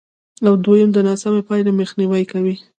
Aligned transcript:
او 0.47 0.53
دوېم 0.65 0.89
د 0.93 0.97
ناسمې 1.07 1.41
پایلې 1.47 1.71
مخنیوی 1.79 2.23
کوي، 2.31 2.55